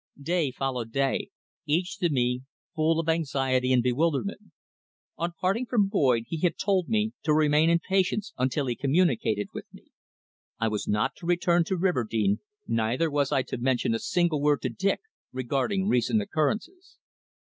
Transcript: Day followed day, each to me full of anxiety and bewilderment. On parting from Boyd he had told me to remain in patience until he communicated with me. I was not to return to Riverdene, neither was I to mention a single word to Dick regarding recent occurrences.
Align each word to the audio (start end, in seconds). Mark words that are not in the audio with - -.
Day 0.19 0.49
followed 0.49 0.91
day, 0.91 1.29
each 1.67 1.99
to 1.99 2.09
me 2.09 2.41
full 2.75 2.99
of 2.99 3.07
anxiety 3.07 3.71
and 3.71 3.83
bewilderment. 3.83 4.41
On 5.15 5.31
parting 5.39 5.67
from 5.67 5.89
Boyd 5.89 6.23
he 6.25 6.39
had 6.39 6.57
told 6.57 6.89
me 6.89 7.13
to 7.21 7.35
remain 7.35 7.69
in 7.69 7.77
patience 7.77 8.33
until 8.35 8.65
he 8.65 8.75
communicated 8.75 9.49
with 9.53 9.71
me. 9.71 9.91
I 10.59 10.69
was 10.69 10.87
not 10.87 11.15
to 11.17 11.27
return 11.27 11.65
to 11.65 11.77
Riverdene, 11.77 12.39
neither 12.65 13.11
was 13.11 13.31
I 13.31 13.43
to 13.43 13.59
mention 13.59 13.93
a 13.93 13.99
single 13.99 14.41
word 14.41 14.63
to 14.63 14.69
Dick 14.69 15.01
regarding 15.31 15.87
recent 15.87 16.19
occurrences. 16.19 16.97